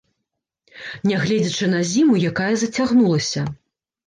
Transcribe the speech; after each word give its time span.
Нягледзячы 1.09 1.69
на 1.75 1.83
зіму, 1.91 2.15
якая 2.31 2.49
зацягнулася. 2.63 3.47